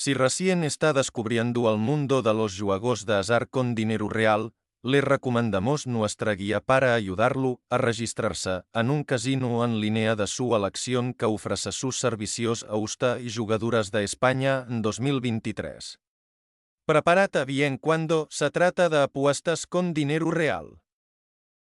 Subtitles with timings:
[0.00, 5.00] Si recién está descubriendo el mundo de los juegos de azar con dinero real, le
[5.00, 11.14] recomendamos nuestra guía para ayudarlo a registrarse en un casino en línea de su elección
[11.14, 15.98] que ofrece sus servicios a usted y jugadoras de España en 2023.
[16.86, 20.80] Prepárate bien cuando se trata de apuestas con dinero real.